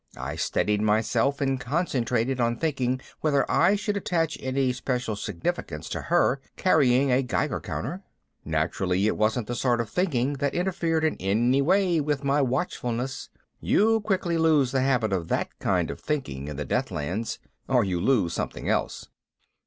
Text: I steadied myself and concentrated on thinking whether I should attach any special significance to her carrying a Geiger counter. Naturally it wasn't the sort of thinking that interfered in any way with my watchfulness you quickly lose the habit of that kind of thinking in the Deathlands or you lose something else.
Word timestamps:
I 0.17 0.35
steadied 0.35 0.81
myself 0.81 1.41
and 1.41 1.59
concentrated 1.59 2.41
on 2.41 2.55
thinking 2.57 3.01
whether 3.19 3.45
I 3.47 3.75
should 3.75 3.95
attach 3.95 4.35
any 4.41 4.73
special 4.73 5.15
significance 5.15 5.87
to 5.89 6.01
her 6.01 6.41
carrying 6.57 7.11
a 7.11 7.21
Geiger 7.21 7.59
counter. 7.59 8.01
Naturally 8.43 9.05
it 9.05 9.15
wasn't 9.15 9.45
the 9.45 9.53
sort 9.53 9.79
of 9.79 9.91
thinking 9.91 10.33
that 10.37 10.55
interfered 10.55 11.03
in 11.03 11.17
any 11.19 11.61
way 11.61 12.01
with 12.01 12.23
my 12.23 12.41
watchfulness 12.41 13.29
you 13.59 14.01
quickly 14.03 14.39
lose 14.39 14.71
the 14.71 14.81
habit 14.81 15.13
of 15.13 15.27
that 15.27 15.49
kind 15.59 15.91
of 15.91 15.99
thinking 16.01 16.47
in 16.47 16.55
the 16.55 16.65
Deathlands 16.65 17.37
or 17.67 17.83
you 17.83 18.01
lose 18.01 18.33
something 18.33 18.67
else. 18.67 19.07